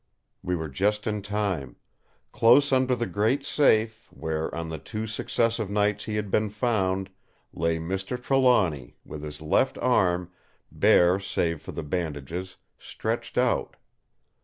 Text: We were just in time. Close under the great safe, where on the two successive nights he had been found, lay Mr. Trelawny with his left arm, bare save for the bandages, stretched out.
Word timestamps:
We 0.41 0.55
were 0.55 0.67
just 0.67 1.05
in 1.05 1.21
time. 1.21 1.75
Close 2.31 2.71
under 2.71 2.95
the 2.95 3.05
great 3.05 3.45
safe, 3.45 4.11
where 4.11 4.51
on 4.55 4.69
the 4.69 4.79
two 4.79 5.05
successive 5.05 5.69
nights 5.69 6.05
he 6.05 6.15
had 6.15 6.31
been 6.31 6.49
found, 6.49 7.11
lay 7.53 7.77
Mr. 7.77 8.19
Trelawny 8.19 8.97
with 9.05 9.21
his 9.21 9.43
left 9.43 9.77
arm, 9.77 10.31
bare 10.71 11.19
save 11.19 11.61
for 11.61 11.71
the 11.73 11.83
bandages, 11.83 12.57
stretched 12.79 13.37
out. 13.37 13.75